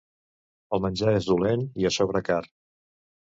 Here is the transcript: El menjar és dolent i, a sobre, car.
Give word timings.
El 0.77 0.81
menjar 0.85 1.13
és 1.17 1.27
dolent 1.33 1.67
i, 1.83 1.87
a 1.91 1.93
sobre, 1.99 2.23
car. 2.31 2.41